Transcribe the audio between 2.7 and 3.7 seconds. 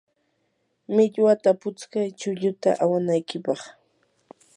awanapaq.